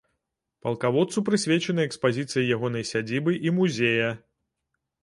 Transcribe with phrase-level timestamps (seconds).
[0.67, 4.09] Палкаводцу прысвечаны экспазіцыі ягонай сядзібы і музея.